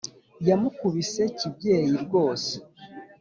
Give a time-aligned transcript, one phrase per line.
[0.47, 2.53] yamukubise kibyeyi rwose